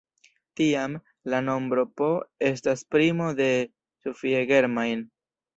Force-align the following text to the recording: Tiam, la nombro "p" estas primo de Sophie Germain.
Tiam, 0.59 0.95
la 1.33 1.41
nombro 1.49 1.83
"p" 2.01 2.09
estas 2.49 2.83
primo 2.97 3.29
de 3.41 3.51
Sophie 4.07 4.45
Germain. 4.55 5.09